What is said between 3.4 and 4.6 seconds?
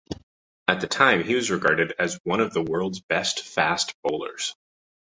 fast bowlers.